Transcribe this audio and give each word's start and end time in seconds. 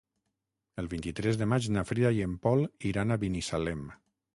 El 0.83 0.87
vint-i-tres 0.93 1.39
de 1.43 1.49
maig 1.53 1.69
na 1.77 1.85
Frida 1.93 2.13
i 2.21 2.27
en 2.31 2.37
Pol 2.49 2.67
iran 2.95 3.11
a 3.19 3.23
Binissalem. 3.27 3.91